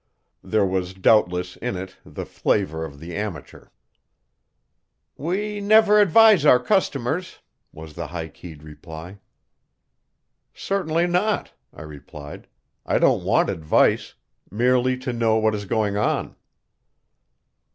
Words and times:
There 0.43 0.65
was 0.65 0.95
doubtless 0.95 1.57
in 1.57 1.75
it 1.77 1.97
the 2.03 2.25
flavor 2.25 2.83
of 2.83 2.97
the 2.99 3.15
amateur. 3.15 3.67
"We 5.15 5.61
never 5.61 5.99
advise 6.01 6.43
our 6.43 6.59
customers," 6.59 7.37
was 7.71 7.93
the 7.93 8.07
high 8.07 8.29
keyed 8.29 8.63
reply. 8.63 9.19
"Certainly 10.55 11.05
not," 11.05 11.53
I 11.71 11.83
replied. 11.83 12.47
"I 12.83 12.97
don't 12.97 13.23
want 13.23 13.51
advice 13.51 14.15
merely 14.49 14.97
to 14.97 15.13
know 15.13 15.37
what 15.37 15.53
is 15.53 15.65
going 15.65 15.97
on." 15.97 16.35